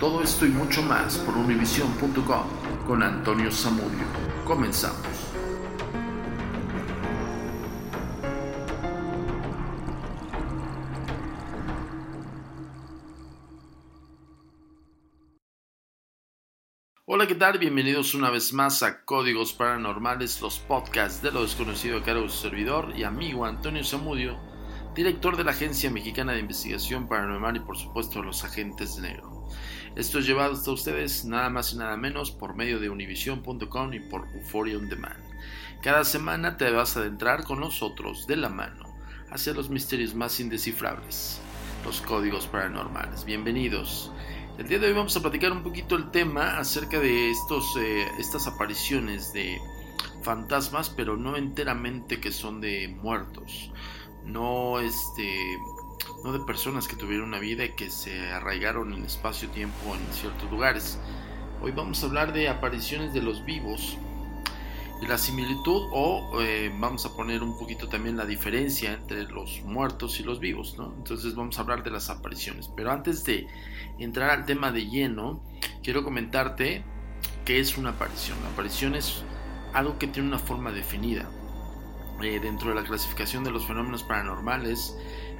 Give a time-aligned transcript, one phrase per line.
[0.00, 2.42] Todo esto y mucho más por univision.com
[2.84, 4.04] con Antonio Zamudio.
[4.44, 4.98] Comenzamos.
[17.06, 17.58] Hola, ¿qué tal?
[17.58, 22.30] Bienvenidos una vez más a Códigos Paranormales, los podcasts de lo desconocido a cargo de
[22.30, 24.36] su servidor y amigo Antonio Zamudio,
[24.96, 29.33] director de la Agencia Mexicana de Investigación Paranormal y por supuesto los agentes de negro.
[29.96, 34.00] Esto es llevado hasta ustedes nada más y nada menos por medio de univision.com y
[34.00, 35.22] por Euphoria On Demand.
[35.82, 38.92] Cada semana te vas a adentrar con nosotros de la mano
[39.30, 41.40] hacia los misterios más indescifrables,
[41.84, 43.24] los códigos paranormales.
[43.24, 44.10] Bienvenidos.
[44.58, 48.04] El día de hoy vamos a platicar un poquito el tema acerca de estos, eh,
[48.18, 49.60] estas apariciones de
[50.22, 53.70] fantasmas, pero no enteramente que son de muertos.
[54.24, 55.56] No este
[56.22, 60.50] no de personas que tuvieron una vida y que se arraigaron en espacio-tiempo en ciertos
[60.50, 60.98] lugares.
[61.62, 63.96] Hoy vamos a hablar de apariciones de los vivos
[65.02, 69.62] y la similitud o eh, vamos a poner un poquito también la diferencia entre los
[69.64, 70.94] muertos y los vivos, ¿no?
[70.96, 72.70] Entonces vamos a hablar de las apariciones.
[72.74, 73.46] Pero antes de
[73.98, 75.42] entrar al tema de lleno,
[75.82, 76.84] quiero comentarte
[77.44, 78.38] qué es una aparición.
[78.42, 79.24] La aparición es
[79.72, 81.28] algo que tiene una forma definida.
[82.22, 84.96] Eh, dentro de la clasificación de los fenómenos paranormales,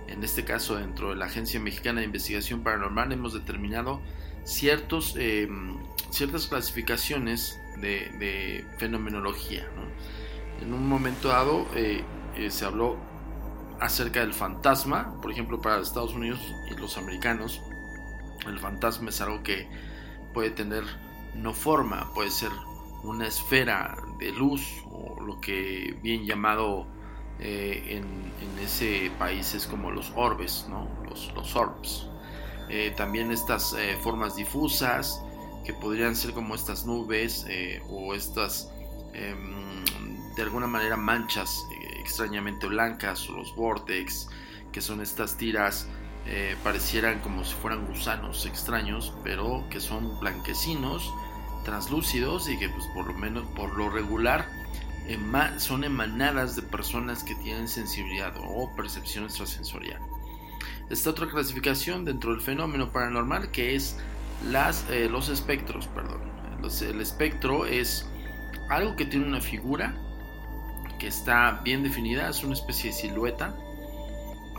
[0.08, 4.00] en este caso dentro de la Agencia Mexicana de Investigación Paranormal, hemos determinado
[4.44, 5.48] ciertos, eh,
[6.10, 9.66] ciertas clasificaciones de, fenomenología.
[10.60, 12.04] En un momento dado eh,
[12.36, 12.96] eh, se habló
[13.80, 16.40] acerca del fantasma, por ejemplo, para Estados Unidos
[16.70, 17.60] y los americanos,
[18.46, 19.68] el fantasma es algo que
[20.32, 20.84] puede tener
[21.34, 22.50] no forma, puede ser
[23.02, 26.86] una esfera de luz o lo que bien llamado
[27.40, 28.24] eh, en,
[28.62, 30.88] ese país es como los orbes, ¿no?
[31.08, 32.08] los, orbs.
[32.70, 35.20] Eh, también estas eh, formas difusas
[35.66, 37.46] que podrían ser como estas nubes
[37.90, 38.70] o estas
[39.12, 39.84] em,
[40.34, 41.62] de alguna manera manchas
[42.00, 44.28] extrañamente blancas o los vortex
[44.72, 45.86] que son estas tiras
[46.62, 51.12] parecieran como si fueran gusanos extraños pero que son blanquecinos
[51.64, 54.46] translúcidos y que pues por lo menos por lo regular
[55.58, 60.00] son emanadas de personas que tienen sensibilidad o percepción extrasensorial.
[60.90, 63.96] Esta otra clasificación dentro del fenómeno paranormal que es
[64.50, 65.88] las, eh, los espectros.
[65.88, 66.20] Perdón.
[66.82, 68.06] el espectro es
[68.70, 69.94] algo que tiene una figura
[70.98, 73.56] que está bien definida, es una especie de silueta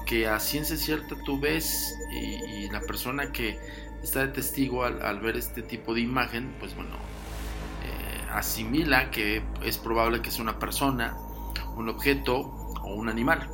[0.06, 3.60] que a ciencia cierta tú ves y, la persona que
[4.04, 6.96] está de testigo al, al ver este tipo de imagen, pues bueno,
[8.36, 11.18] asimila que es probable que sea una persona,
[11.76, 12.40] un objeto
[12.84, 13.50] o un animal.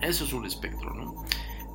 [0.00, 1.24] Eso es un espectro, ¿no?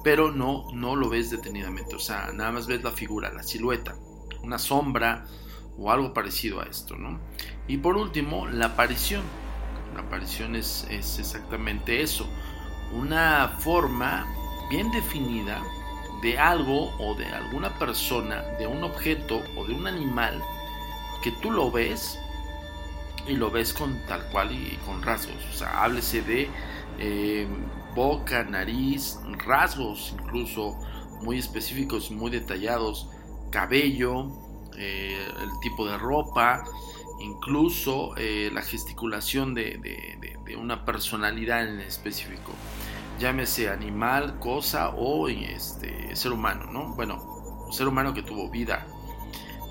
[0.04, 3.96] Pero no, no lo ves detenidamente, o sea, nada más ves la figura, la silueta,
[4.44, 5.26] una sombra
[5.78, 7.20] o algo parecido a esto, ¿no?
[7.68, 9.24] Y por último, la aparición.
[9.96, 12.28] La aparición es, es exactamente eso,
[12.94, 14.28] una forma
[14.70, 15.62] bien definida
[16.22, 20.42] de algo o de alguna persona, de un objeto o de un animal
[21.24, 22.20] que tú lo ves
[23.28, 25.36] y lo ves con tal cual y con rasgos.
[25.54, 26.50] O sea, háblese de
[27.00, 27.48] eh,
[27.96, 30.78] boca, nariz, rasgos incluso
[31.22, 33.10] muy específicos, muy detallados,
[33.52, 34.28] cabello,
[34.78, 36.64] eh, el tipo de ropa,
[37.20, 39.80] incluso eh, la gesticulación de,
[40.58, 42.52] una personalidad en específico.
[43.20, 46.96] Llámese animal, cosa o este, ser humano, ¿no?
[46.96, 48.88] Bueno, ser humano que tuvo vida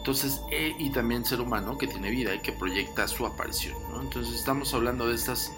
[0.09, 3.77] entonces, e, y también ser humano que tiene vida y que proyecta su aparición.
[4.01, 5.53] Entonces, estamos hablando de estas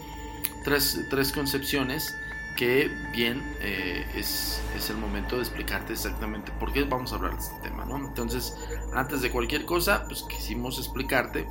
[0.65, 2.17] tres, tres concepciones
[2.57, 7.35] que bien eh, es, es, el momento de explicarte exactamente por qué vamos a hablar
[7.35, 7.85] de este tema.
[7.85, 7.99] ¿no?
[7.99, 8.57] Entonces,
[8.93, 11.49] antes de cualquier cosa, pues quisimos explicarte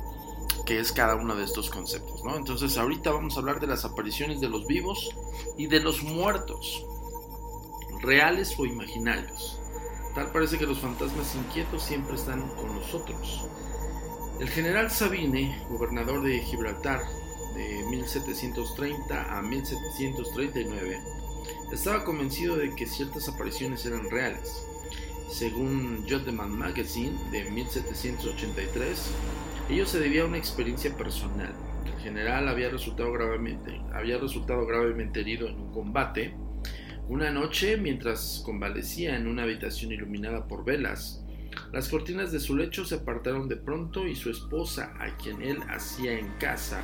[0.66, 2.22] qué es cada uno de estos conceptos.
[2.22, 2.36] ¿no?
[2.36, 5.08] Entonces, ahorita vamos a hablar de las apariciones de los vivos
[5.56, 6.84] y de los muertos,
[8.02, 9.59] reales o imaginarios.
[10.14, 13.46] Tal parece que los fantasmas inquietos siempre están con nosotros.
[14.40, 17.00] El general Sabine, gobernador de Gibraltar
[17.54, 20.98] de 1730 a 1739,
[21.72, 24.66] estaba convencido de que ciertas apariciones eran reales.
[25.30, 29.10] Según Jodeman Magazine de 1783,
[29.68, 31.54] ello se debía a una experiencia personal.
[31.84, 36.34] El general había resultado gravemente, había resultado gravemente herido en un combate.
[37.10, 41.20] Una noche, mientras convalecía en una habitación iluminada por velas,
[41.72, 45.58] las cortinas de su lecho se apartaron de pronto y su esposa, a quien él
[45.70, 46.80] hacía en casa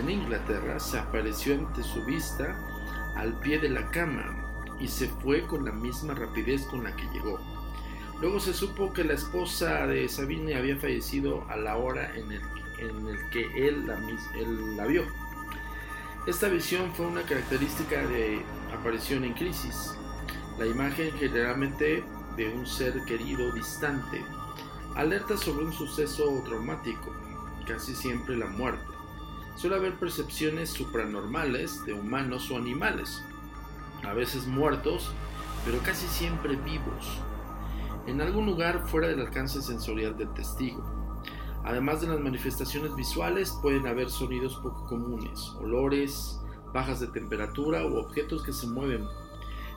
[0.00, 2.56] en Inglaterra, se apareció ante su vista
[3.14, 7.04] al pie de la cama y se fue con la misma rapidez con la que
[7.12, 7.38] llegó.
[8.22, 13.30] Luego se supo que la esposa de Sabine había fallecido a la hora en el,
[13.30, 13.98] que él la,
[14.34, 15.04] él la vio.
[16.26, 18.40] Esta visión fue una característica de
[18.78, 19.96] aparición en crisis.
[20.58, 22.04] La imagen generalmente
[22.36, 24.24] de un ser querido distante
[24.94, 27.12] alerta sobre un suceso traumático,
[27.66, 28.86] casi siempre la muerte.
[29.56, 33.22] Suele haber percepciones supranormales de humanos o animales,
[34.04, 35.10] a veces muertos,
[35.64, 37.20] pero casi siempre vivos,
[38.06, 40.84] en algún lugar fuera del alcance sensorial del testigo.
[41.64, 46.40] Además de las manifestaciones visuales, pueden haber sonidos poco comunes, olores,
[46.72, 49.06] bajas de temperatura u objetos que se mueven.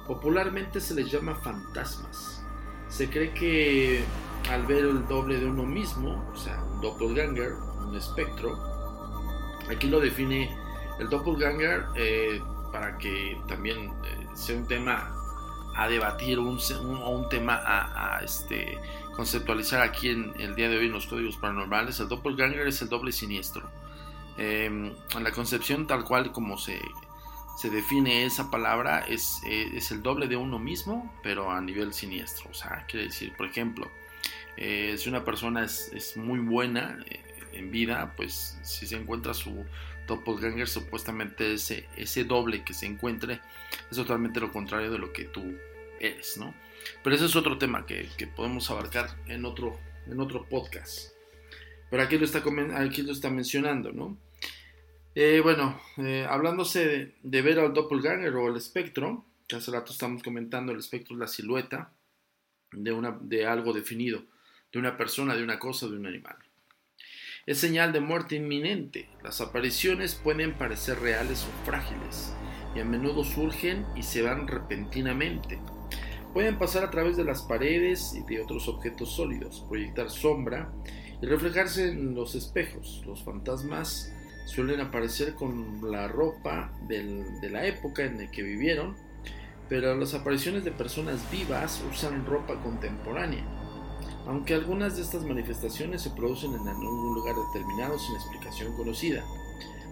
[0.08, 2.44] Popularmente se les llama fantasmas.
[2.88, 4.04] Se cree que
[4.50, 7.54] al ver el doble de uno mismo, o sea, un doppelganger,
[7.88, 8.58] un espectro,
[9.70, 10.56] aquí lo define
[11.00, 12.42] el doppelganger eh,
[12.72, 15.16] para que también eh, sea un tema
[15.76, 18.78] a debatir o un, tema a, este,
[19.16, 22.00] conceptualizar aquí en el día de hoy en los códigos paranormales.
[22.00, 23.70] El doppelganger es el doble siniestro.
[24.38, 26.80] Em, la concepción tal cual como se,
[27.58, 31.94] se define esa palabra es, eh, es, el doble de uno mismo, pero a nivel
[31.94, 32.50] siniestro.
[32.50, 33.92] O sea, quiere decir, por ejemplo,
[34.58, 37.00] eh, si una persona es, es muy buena
[37.54, 39.66] en vida, pues si se encuentra su
[40.08, 43.40] doppelganger, supuestamente ese, ese doble que se encuentre
[43.90, 45.56] es totalmente lo contrario de lo que tú
[46.00, 46.54] eres, ¿no?
[47.04, 51.11] Pero ese es otro tema que, podemos abarcar en otro, en otro podcast.
[51.92, 52.44] Pero aquí lo está,
[52.78, 54.18] aquí lo está mencionando, ¿no?
[55.14, 60.24] Eh, bueno, eh, hablándose de, ver al doppelganger o el espectro, que hace rato estamos
[60.24, 61.92] comentando, el espectro es la silueta
[62.72, 64.24] de, una, de algo definido,
[64.72, 66.38] de una persona, de una cosa, de un animal
[67.46, 69.10] es señal de muerte inminente.
[69.24, 72.34] Las apariciones pueden parecer reales o frágiles
[72.76, 75.60] y a menudo surgen y se van repentinamente.
[76.34, 80.72] Pueden pasar a través de las paredes y de otros objetos sólidos, proyectar sombra
[81.22, 83.04] y reflejarse en los espejos.
[83.06, 84.12] Los fantasmas
[84.46, 88.96] suelen aparecer con la ropa de la época en la que vivieron,
[89.70, 93.46] pero las apariciones de personas vivas usan ropa contemporánea
[94.28, 99.24] aunque algunas de estas manifestaciones se producen en algún lugar determinado sin explicación conocida.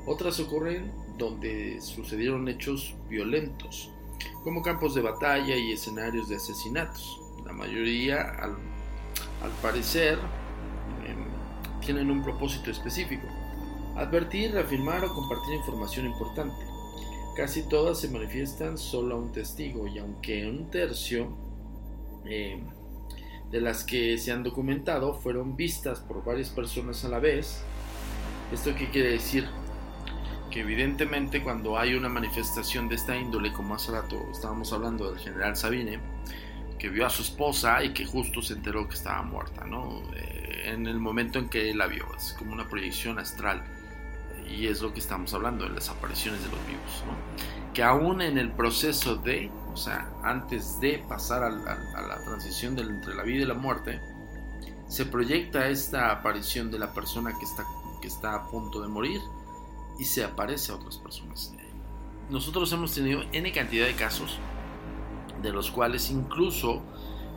[0.05, 3.91] Otras ocurren donde sucedieron hechos violentos,
[4.43, 7.19] como campos de batalla y escenarios de asesinatos.
[7.45, 8.55] La mayoría, al,
[9.61, 10.17] parecer,
[11.91, 13.25] tienen un propósito específico.
[13.95, 16.63] Advertir, reafirmar o compartir información importante.
[17.35, 21.35] Casi todas se manifiestan solo a un testigo y aunque un tercio
[22.25, 22.61] em,
[23.49, 27.63] de las que se han documentado fueron vistas por varias personas a la vez.
[28.53, 29.47] ¿Esto qué quiere decir?
[30.51, 35.19] Que evidentemente cuando hay una manifestación de esta índole, como hace rato estábamos hablando del
[35.19, 35.99] general Sabine,
[36.77, 40.03] que vio a su esposa y que justo se enteró que estaba muerta, ¿no?
[40.15, 43.63] Eh, en el momento en que la vio, es como una proyección astral.
[44.49, 47.73] Y es lo que estamos hablando, de las apariciones de los vivos, ¿no?
[47.73, 53.15] Que aún en el proceso de o sea, antes de pasar a la, transición entre
[53.15, 54.01] la vida y la muerte,
[54.87, 57.63] se proyecta esta aparición de la persona que está,
[58.01, 59.21] que está a punto de morir
[59.99, 61.53] y se aparece a otras personas.
[62.29, 64.37] Nosotros hemos tenido N cantidad de casos,
[65.41, 66.81] de los cuales incluso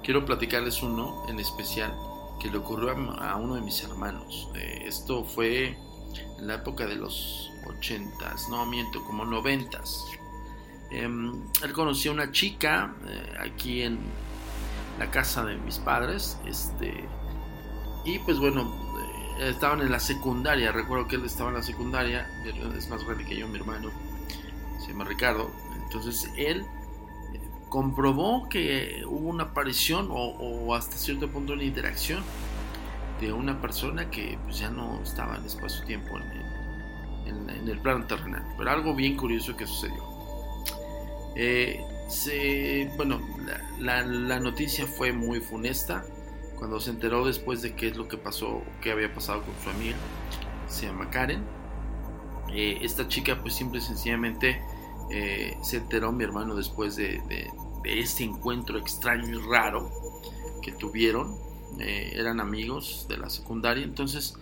[0.02, 1.94] quiero platicarles uno en especial
[2.42, 4.50] que le ocurrió a, uno de mis hermanos.
[4.56, 5.78] Eh, esto fue
[6.38, 10.18] en la época de los 80s, no miento, como 90s.
[10.90, 11.32] Em,
[11.62, 13.99] él conocía a una chica eh, aquí en
[14.99, 16.37] la casa de mis padres.
[16.44, 17.08] Este,
[18.04, 18.75] y pues bueno,
[19.38, 20.72] eh, estaban en la secundaria.
[20.72, 22.28] Recuerdo que él estaba en la secundaria.
[22.76, 23.90] Es más grande que yo, mi hermano.
[24.80, 25.50] Se llama Ricardo.
[25.84, 26.81] Entonces él eh,
[27.72, 32.22] comprobó que hubo una aparición o, hasta cierto punto una interacción
[33.18, 36.18] de una persona que pues, ya no estaba en espacio-tiempo
[37.24, 38.44] en, en el plano terrenal.
[38.58, 40.12] Pero algo bien curioso que sucedió.
[41.34, 43.22] Eh, bueno,
[43.78, 44.02] la,
[44.38, 46.04] noticia fue muy funesta
[46.58, 49.70] cuando se enteró después de qué es lo que pasó, qué había pasado con su
[49.70, 49.96] amiga,
[50.68, 51.42] se llama Karen.
[52.52, 54.60] Eh, esta chica pues simple y sencillamente
[55.10, 57.50] eh, se enteró mi hermano después de,
[57.84, 59.90] este encuentro extraño y raro
[60.62, 61.36] que tuvieron.
[61.78, 64.34] Eh, eran amigos de la secundaria, entonces,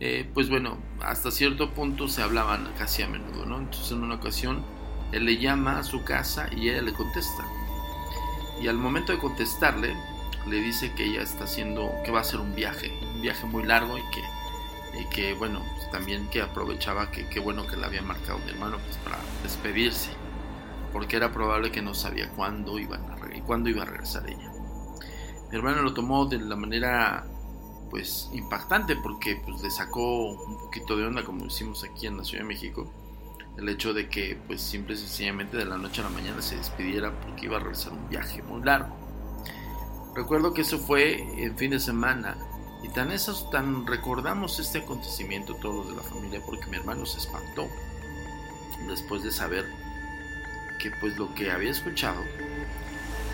[0.00, 3.58] eh, pues bueno, hasta cierto punto se hablaban casi a menudo, ¿no?
[3.58, 4.64] Entonces en una ocasión
[5.12, 7.44] él le llama a su casa y ella le contesta.
[8.60, 9.94] Y al momento de contestarle,
[10.46, 13.64] le dice que ella está haciendo, que va a hacer un viaje, un viaje muy
[13.64, 15.62] largo y que, y que bueno,
[15.92, 20.10] también que aprovechaba que qué bueno que le había marcado mi hermano pues para despedirse,
[20.92, 24.52] porque era probable que no sabía cuándo, a, cuándo iba a regresar ella.
[25.50, 27.26] Mi hermano lo tomó de la manera
[27.90, 32.24] pues impactante porque pues le sacó un poquito de onda como decimos aquí en la
[32.24, 32.92] Ciudad de México
[33.56, 36.56] el hecho de que pues simple y sencillamente de la noche a la mañana se
[36.56, 38.94] despidiera porque iba a realizar un viaje muy largo.
[40.14, 42.36] Recuerdo que eso fue en fin de semana
[42.84, 47.18] y tan eso, tan recordamos este acontecimiento todos de la familia porque mi hermano se
[47.18, 47.68] espantó
[48.86, 49.66] después de saber
[50.78, 52.22] que pues lo que había escuchado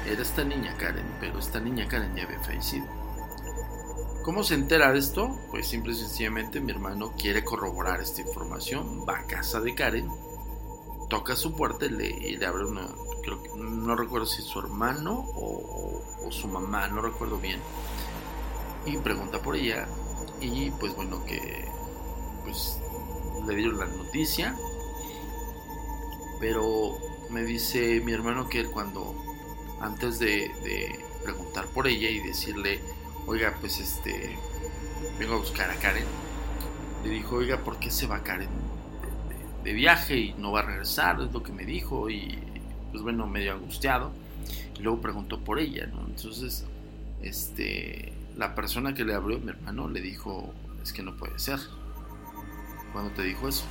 [0.06, 2.86] era esta niña Karen, pero esta niña Karen ya había fallecido.
[4.22, 5.38] ¿Cómo se entera de esto?
[5.50, 10.08] Pues simple y sencillamente mi hermano quiere corroborar esta información, va a casa de Karen,
[11.10, 12.88] toca su puerta y le, abre una,
[13.22, 17.60] creo que, no recuerdo si su hermano o, su mamá, no recuerdo bien,
[18.86, 19.86] y pregunta por ella
[20.40, 21.68] y pues bueno que
[22.44, 22.78] pues
[23.46, 24.56] le dieron la noticia,
[26.40, 26.96] pero
[27.30, 29.14] me dice mi hermano que cuando
[29.80, 32.80] antes de, de preguntar por ella y decirle
[33.26, 34.36] oiga, pues este,
[35.18, 36.04] vengo a buscar a Karen.
[37.04, 38.48] Le dijo, oiga, ¿por qué se va Karen
[39.62, 41.20] de, viaje y no va a regresar?
[41.20, 42.38] Es lo que me dijo y
[42.90, 44.12] pues bueno, medio angustiado.
[44.78, 46.04] Y luego preguntó por ella, ¿no?
[46.06, 46.64] Entonces,
[47.22, 50.52] este, la persona que le abrió, mi hermano, le dijo,
[50.82, 51.60] es que no puede ser.
[52.92, 53.64] ¿Cuándo te dijo eso?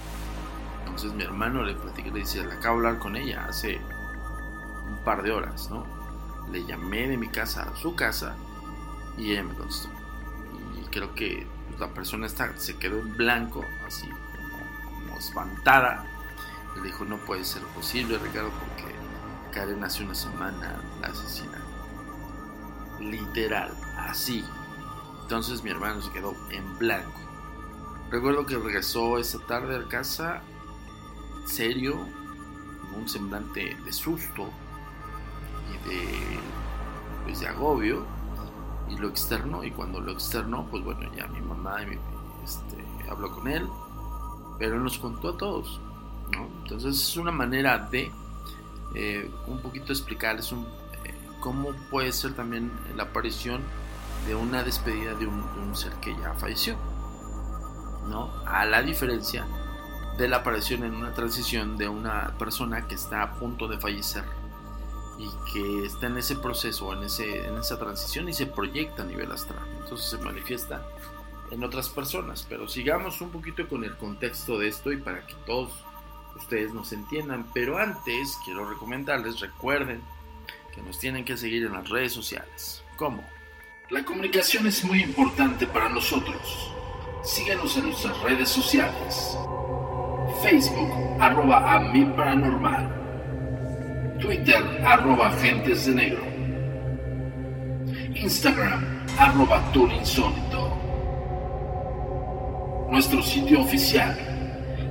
[0.93, 3.81] Entonces mi hermano le platicó, le dice, le acabo de hablar con ella hace
[4.87, 5.87] un par de horas, ¿no?
[6.51, 8.35] Le llamé de mi casa a su casa
[9.17, 9.89] y ella me contestó.
[10.79, 11.47] Y creo que
[11.79, 16.05] la persona esta se quedó en blanco, así como, espantada.
[16.75, 18.93] Y le dijo, no puede ser posible, Ricardo, porque
[19.51, 21.57] Karen hace una semana la asesina.
[22.99, 24.45] Literal, así.
[25.23, 27.19] Entonces mi hermano se quedó en blanco.
[28.11, 30.43] Recuerdo que regresó esa tarde a casa,
[31.45, 31.97] serio,
[32.95, 34.49] un semblante de susto
[35.69, 36.39] y de,
[37.23, 38.05] pues, de agobio
[38.89, 41.77] y lo externo y cuando lo externo pues bueno ya mi mamá
[42.43, 43.67] este, habló con él
[44.59, 45.79] pero nos contó a todos
[46.63, 48.11] entonces es una manera de
[48.95, 50.67] eh, un poquito explicarles un,
[51.05, 53.61] eh, cómo puede ser también la aparición
[54.27, 56.75] de una despedida de un, de un, ser que ya falleció
[58.07, 58.31] ¿no?
[58.45, 59.45] a la diferencia
[60.17, 64.23] de la aparición en una transición de una persona que está a punto de fallecer
[65.17, 69.05] y que está en ese proceso, en, ese, en esa transición y se proyecta a
[69.05, 69.65] nivel astral.
[69.81, 70.85] Entonces se manifiesta
[71.51, 72.45] en otras personas.
[72.47, 75.71] Pero sigamos un poquito con el contexto de esto y para que todos
[76.35, 77.45] ustedes nos entiendan.
[77.53, 80.01] Pero antes quiero recomendarles, recuerden
[80.73, 82.83] que nos tienen que seguir en las redes sociales.
[82.97, 83.23] ¿Cómo?
[83.89, 86.71] La comunicación es muy importante para nosotros.
[87.23, 89.37] Síguenos en nuestras redes sociales.
[90.43, 92.91] Facebook, arroba a mi paranormal.
[94.19, 96.21] Twitter, arroba Agentes de Negro.
[98.13, 98.83] Instagram,
[99.17, 100.77] arroba Insólito.
[102.91, 104.17] Nuestro sitio oficial,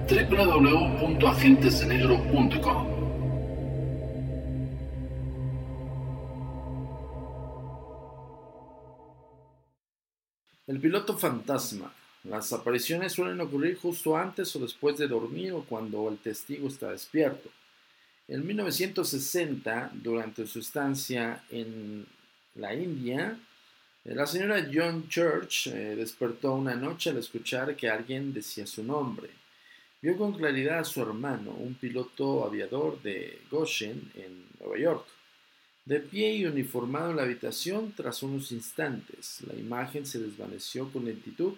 [0.09, 2.87] www.agentesdenegro.com.
[10.67, 11.93] El piloto fantasma.
[12.25, 16.93] Las apariciones suelen ocurrir justo antes o después de dormir o cuando el testigo está
[16.93, 17.51] despierto.
[18.29, 22.07] En 1960, durante su estancia en
[22.55, 23.37] la India,
[24.05, 28.85] eh, la señora John Church eh, despertó una noche al escuchar que alguien decía su
[28.85, 29.29] nombre.
[30.01, 35.07] Vio con claridad a su hermano, un piloto aviador de Goshen, en Nueva York,
[35.85, 39.41] de pie y uniformado en la habitación tras unos instantes.
[39.47, 41.55] La imagen se desvaneció con lentitud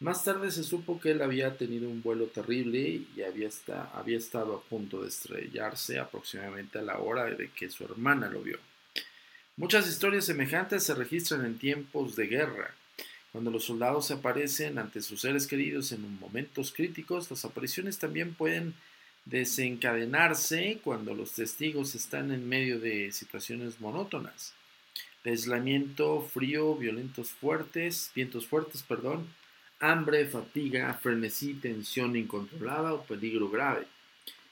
[0.00, 3.48] más tarde se supo que él había tenido un vuelo terrible y había,
[3.94, 8.40] había estado a punto de estrellarse aproximadamente a la hora de que su hermana lo
[8.40, 8.58] vio.
[9.56, 12.74] Muchas historias semejantes se registran en tiempos de guerra.
[13.32, 18.74] Cuando los soldados aparecen ante sus seres queridos en momentos críticos, las apariciones también pueden
[19.24, 24.54] desencadenarse cuando los testigos están en medio de situaciones monótonas.
[25.24, 29.28] aislamiento, frío, violentos fuertes, vientos fuertes, perdón,
[29.80, 33.86] hambre, fatiga, frenesí, tensión incontrolada o peligro grave.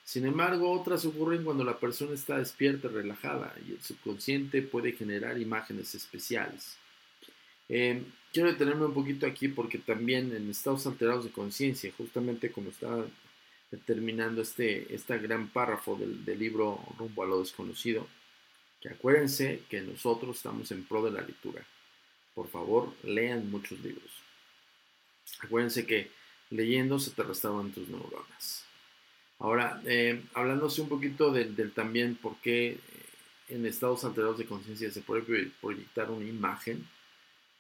[0.05, 5.41] Sin embargo, otras ocurren cuando la persona está despierta relajada y el subconsciente puede generar
[5.41, 6.77] imágenes especiales.
[7.69, 12.71] Eh, quiero detenerme un poquito aquí porque también en estados alterados de conciencia, justamente como
[12.71, 13.05] estaba
[13.73, 18.07] determinando este, este gran párrafo del, del libro Rumbo a lo desconocido,
[18.81, 21.67] que acuérdense que nosotros estamos en pro de la lectura.
[22.33, 24.26] Por favor, lean muchos libros.
[25.41, 26.11] Acuérdense que
[26.51, 28.65] leyendo se te restauran tus neuronas.
[29.39, 32.79] Ahora, eh, hablándose un poquito del, también por qué eh,
[33.49, 36.87] en estados alterados de conciencia se puede proyectar una imagen,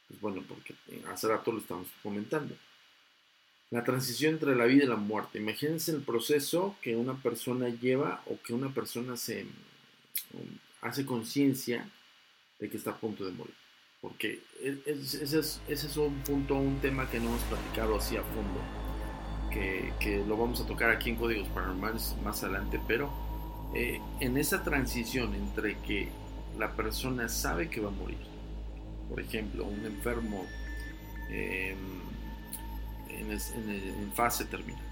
[0.08, 0.74] pues bueno, porque
[1.08, 2.56] hace rato lo estamos comentando.
[3.70, 5.38] La transición entre la vida y la muerte.
[5.38, 11.90] Imagínense el proceso que una persona lleva o que una persona se um, hace conciencia
[12.60, 13.54] de que está a punto de morir.
[14.06, 18.60] Porque e, ese es, un punto, un tema que no hemos platicado así a fondo,
[19.50, 23.10] que, lo vamos a tocar aquí en Códigos Paranormales más adelante, pero
[23.74, 26.08] eh, en esa transición entre que
[26.56, 28.18] la persona sabe que va a morir,
[29.08, 30.44] por ejemplo, un enfermo
[31.28, 31.76] em,
[33.08, 34.84] en, fase terminal,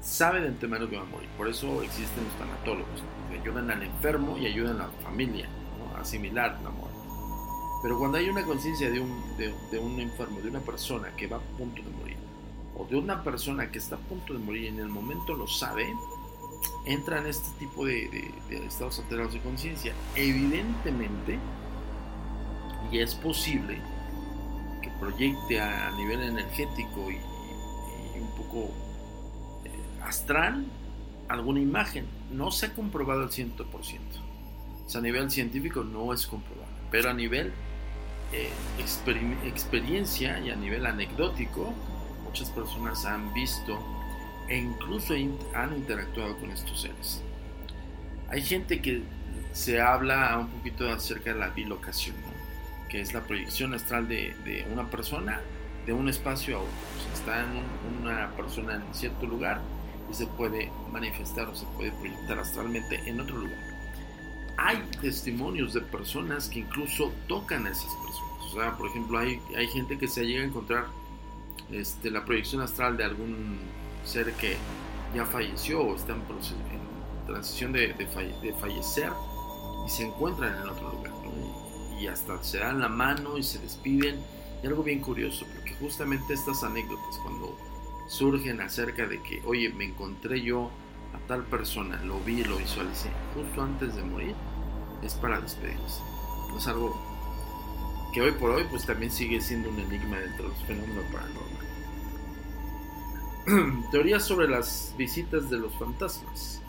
[0.00, 3.82] sabe de antemano que va a morir, por eso existen los tanatólogos, que ayudan al
[3.82, 5.46] enfermo y ayudan a la familia
[5.94, 6.85] a asimilar la muerte.
[7.82, 11.36] Pero cuando hay una conciencia de un, de, un enfermo, de una persona que va
[11.36, 12.16] a punto de morir,
[12.76, 15.46] o de una persona que está a punto de morir y en el momento lo
[15.46, 15.86] sabe,
[16.84, 19.92] entra en este tipo de, estados alterados de conciencia.
[20.14, 21.38] Evidentemente,
[22.90, 23.80] y es posible
[24.82, 27.18] que proyecte a, nivel energético y,
[28.18, 28.70] un poco
[29.64, 29.70] eh,
[30.02, 30.64] astral
[31.28, 32.06] alguna imagen.
[32.32, 33.60] No se ha comprobado al 100%.
[34.86, 36.70] O sea, a nivel científico no es comprobado.
[36.90, 37.52] Pero a nivel
[38.32, 38.50] eh,
[39.44, 41.72] experiencia y a nivel anecdótico,
[42.24, 43.78] muchas personas han visto
[44.48, 45.14] e incluso
[45.54, 47.22] han interactuado con estos seres.
[48.28, 49.02] Hay gente que
[49.52, 52.14] se habla un poquito acerca de la bilocación,
[52.88, 55.40] que es la proyección astral de, una persona
[55.86, 56.72] de un espacio a otro.
[57.14, 59.60] está en una persona en cierto lugar
[60.10, 63.58] y se puede manifestar o se puede proyectar astralmente en otro lugar.
[64.58, 68.25] Hay testimonios de personas que incluso tocan a esas personas.
[68.40, 70.86] O sea, por ejemplo, hay, hay gente que se llega a encontrar
[71.70, 73.58] este, la proyección astral de algún
[74.04, 74.56] ser que
[75.14, 76.22] ya falleció o está en,
[77.26, 79.10] transición de, de, fallecer
[79.84, 81.12] y se encuentran en otro lugar.
[82.00, 84.22] Y, hasta se dan la mano y se despiden.
[84.62, 87.56] Y algo bien curioso, porque justamente estas anécdotas, cuando
[88.08, 90.70] surgen acerca de que, oye, me encontré yo
[91.14, 94.34] a tal persona, lo vi, lo visualicé justo antes de morir,
[95.02, 96.00] es para despedirse.
[96.56, 96.94] Es algo
[98.16, 101.50] que hoy por hoy pues también sigue siendo un enigma dentro de los fenómenos paranormales.
[103.90, 106.62] Teorías sobre las visitas de los fantasmas.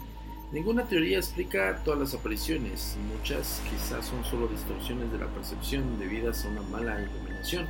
[0.52, 6.44] Ninguna teoría explica todas las apariciones, muchas quizás son solo distorsiones de la percepción debidas
[6.44, 7.66] a una mala iluminación.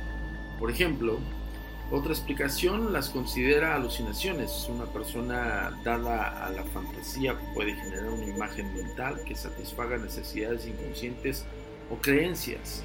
[0.58, 1.20] Por ejemplo,
[1.92, 4.68] otra explicación las considera alucinaciones.
[4.68, 11.44] Una persona dada a la fantasía puede generar una imagen mental que satisfaga necesidades inconscientes
[11.90, 12.82] o creencias,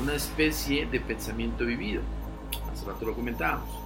[0.00, 2.02] una especie de pensamiento vivido.
[2.72, 3.82] Hace rato lo comentábamos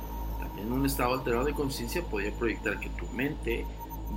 [0.58, 3.64] en un estado alterado de conciencia podría proyectar que tu mente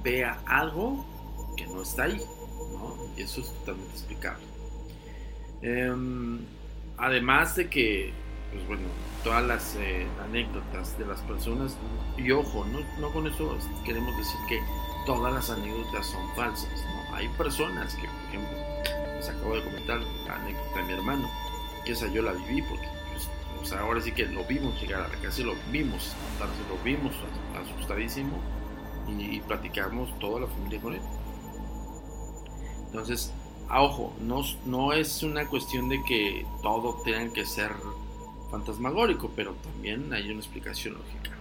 [0.03, 1.05] vea algo
[1.57, 2.21] que no está ahí,
[2.71, 2.95] ¿no?
[3.17, 4.45] Y eso es totalmente explicable.
[5.61, 6.39] Em,
[6.97, 8.13] además de que,
[8.53, 8.83] pues bueno,
[9.23, 11.75] todas las eh, anécdotas de las personas,
[12.17, 14.59] y ojo, no, no, con eso queremos decir que
[15.05, 17.15] todas las anécdotas son falsas, ¿no?
[17.15, 18.57] Hay personas que, por ejemplo,
[19.17, 21.29] les acabo de comentar la anécdota de mi hermano,
[21.85, 22.87] que esa yo la viví porque
[23.69, 26.13] sea, ahora sí que lo vimos llegar a la casa, lo vimos
[26.69, 27.13] lo vimos
[27.55, 28.37] asustadísimo
[29.07, 31.01] y, platicamos toda la familia con él.
[32.87, 33.33] Entonces,
[33.67, 37.71] a ojo, no, no es una cuestión de que todo tenga que ser
[38.51, 41.31] fantasmagórico, pero también hay una explicación lógica.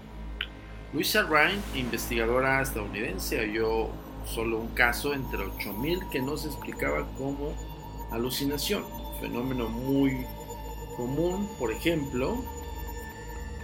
[0.93, 3.89] Luisa Ryan, investigadora estadounidense, halló
[4.27, 7.55] solo un caso entre 8000 que no se explicaba como
[8.11, 8.85] alucinación,
[9.21, 10.27] fenómeno muy
[10.97, 12.43] común, por ejemplo,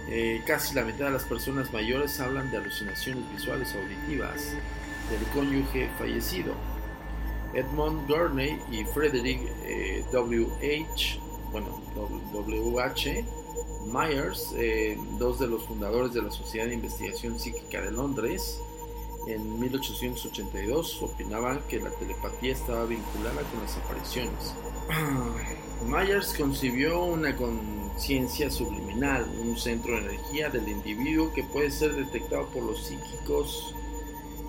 [0.07, 4.53] eh, casi la mitad de las personas mayores hablan de alucinaciones visuales o auditivas
[5.09, 6.53] del cónyuge fallecido.
[7.53, 10.47] Edmond Gurney y Frederick eh, W.
[10.57, 11.19] H.
[11.51, 11.81] Bueno,
[12.33, 13.23] W.
[13.85, 18.59] Myers, eh, dos de los fundadores de la Sociedad de Investigación Psíquica de Londres,
[19.27, 24.53] en 1882 opinaban que la telepatía estaba vinculada con las apariciones.
[25.87, 32.47] Myers concibió una conciencia subliminal, un centro de energía del individuo que puede ser detectado
[32.49, 33.75] por los psíquicos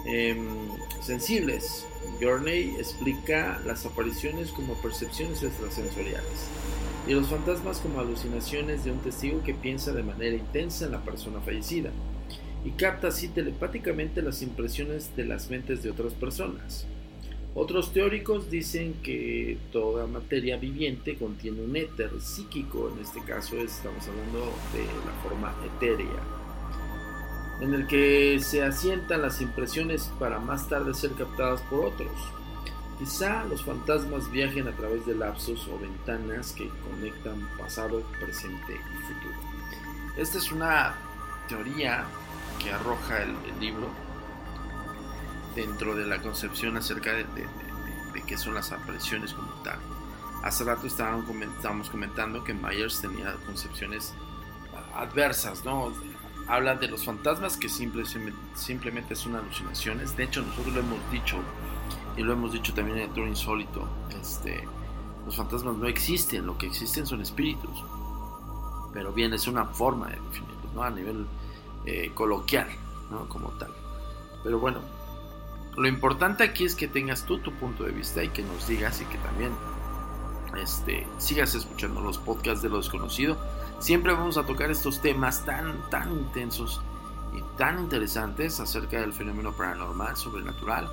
[0.04, 0.68] em,
[1.00, 1.86] sensibles.
[2.20, 6.48] Gurney explica las apariciones como percepciones extrasensoriales.
[7.08, 11.04] y los fantasmas como alucinaciones de un testigo que piensa de manera intensa en la
[11.04, 11.92] persona fallecida
[12.64, 16.84] y capta así telepáticamente las impresiones de las mentes de otras personas.
[17.58, 24.06] Otros teóricos dicen que toda materia viviente contiene un éter psíquico, en este caso estamos
[24.06, 26.22] hablando de la forma etérea,
[27.62, 32.12] en el que se asientan las impresiones para más tarde ser captadas por otros.
[32.98, 39.14] Quizá los fantasmas viajen a través de lapsos o ventanas que conectan pasado, presente y
[39.14, 39.34] futuro.
[40.18, 40.94] Esta es una
[41.48, 42.04] teoría
[42.62, 43.88] que arroja el, libro
[45.56, 47.24] dentro de la concepción acerca de,
[48.26, 49.78] qué son las apariciones como tal.
[50.42, 54.14] Hace rato estábamos comentando que Myers tenía concepciones
[54.94, 55.92] adversas, ¿no?
[56.48, 60.16] Habla de los fantasmas que simplemente son alucinaciones.
[60.16, 61.38] De hecho, nosotros lo hemos dicho
[62.16, 63.88] y lo hemos dicho también en el tour insólito.
[64.20, 64.66] Este,
[65.24, 67.84] los fantasmas no existen, lo que existen son espíritus.
[68.92, 70.82] Pero bien, es una forma de definirlos, ¿no?
[70.82, 71.26] A nivel
[71.84, 72.68] eh, coloquial,
[73.10, 73.28] ¿no?
[73.28, 73.70] Como tal.
[74.44, 74.80] Pero bueno,
[75.76, 79.00] lo importante aquí es que tengas tú tu punto de vista y que nos digas
[79.00, 79.52] y que también
[80.56, 83.36] este, sigas escuchando los podcasts de lo desconocido.
[83.78, 86.80] Siempre vamos a tocar estos temas tan, tan intensos
[87.36, 90.88] y tan interesantes acerca del fenómeno paranormal, sobrenatural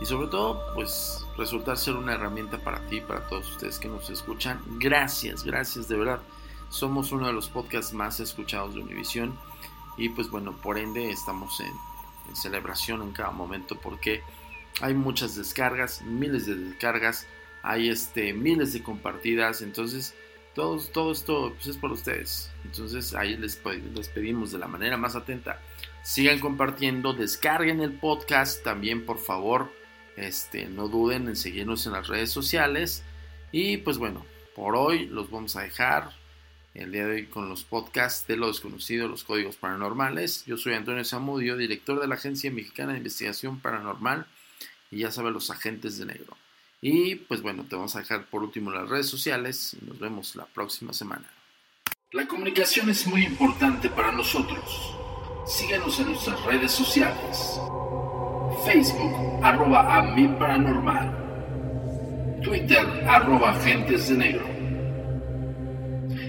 [0.00, 4.10] y sobre todo, pues resultar ser una herramienta para ti, para todos ustedes que nos
[4.10, 4.60] escuchan.
[4.78, 6.20] Gracias, gracias de verdad.
[6.68, 9.34] Somos uno de los podcasts más escuchados de Univision
[9.96, 11.72] y pues bueno, por ende estamos en,
[12.34, 14.22] celebración en cada momento porque
[14.80, 17.26] hay muchas descargas, miles de descargas,
[17.62, 20.14] hay este, miles de compartidas, entonces
[20.54, 22.50] todo, todo esto pues, es por ustedes.
[22.64, 23.60] Entonces ahí les,
[23.94, 25.60] les pedimos de la manera más atenta,
[26.02, 29.72] sigan compartiendo, descarguen el podcast también por favor,
[30.16, 33.04] este, no duden en seguirnos en las redes sociales.
[33.52, 36.10] Y pues bueno, por hoy los vamos a dejar
[36.76, 40.44] el día de hoy con los podcasts de lo desconocido, los códigos paranormales.
[40.46, 44.26] Yo soy Antonio Zamudio, director de la Agencia Mexicana de Investigación Paranormal
[44.90, 46.36] y ya saben los agentes de negro.
[46.80, 50.36] Y pues bueno, te vamos a dejar por último las redes sociales y nos vemos
[50.36, 51.30] la próxima semana.
[52.12, 54.94] La comunicación es muy importante para nosotros.
[55.46, 57.58] Síguenos en nuestras redes sociales.
[58.64, 61.24] Facebook, arroba a paranormal.
[62.42, 64.55] Twitter, arroba agentes de negro.